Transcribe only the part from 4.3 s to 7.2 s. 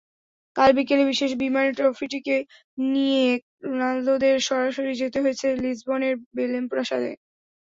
সরাসরি যেতে হয়েছে লিসবনের বেলেম প্রাসাদে।